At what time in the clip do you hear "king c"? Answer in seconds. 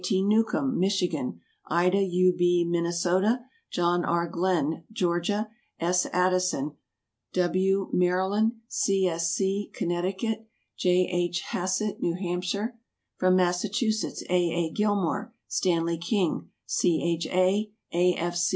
15.99-17.03